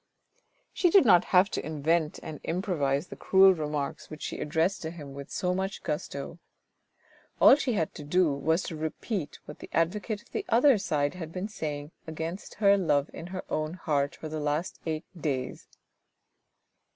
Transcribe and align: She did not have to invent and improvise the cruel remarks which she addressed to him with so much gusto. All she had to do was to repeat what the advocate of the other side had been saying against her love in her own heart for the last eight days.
She 0.73 0.89
did 0.89 1.05
not 1.05 1.25
have 1.25 1.51
to 1.51 1.63
invent 1.63 2.19
and 2.23 2.39
improvise 2.43 3.05
the 3.09 3.15
cruel 3.15 3.53
remarks 3.53 4.09
which 4.09 4.23
she 4.23 4.39
addressed 4.39 4.81
to 4.81 4.89
him 4.89 5.13
with 5.13 5.29
so 5.29 5.53
much 5.53 5.83
gusto. 5.83 6.39
All 7.39 7.55
she 7.55 7.73
had 7.73 7.93
to 7.93 8.03
do 8.03 8.33
was 8.33 8.63
to 8.63 8.75
repeat 8.75 9.37
what 9.45 9.59
the 9.59 9.69
advocate 9.71 10.23
of 10.23 10.31
the 10.31 10.43
other 10.49 10.79
side 10.79 11.13
had 11.13 11.31
been 11.31 11.47
saying 11.49 11.91
against 12.07 12.55
her 12.55 12.79
love 12.79 13.11
in 13.13 13.27
her 13.27 13.43
own 13.47 13.75
heart 13.75 14.15
for 14.15 14.27
the 14.27 14.39
last 14.39 14.79
eight 14.87 15.05
days. 15.15 15.67